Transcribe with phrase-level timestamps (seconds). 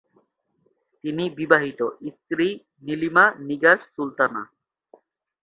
[1.03, 1.79] তিনি বিবাহিত,
[2.09, 2.47] স্ত্রী
[2.83, 4.43] নীলিমা নিগার সুলতানা।